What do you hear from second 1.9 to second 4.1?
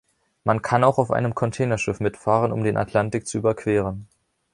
mitfahren, um den Atlantik zu überqueren.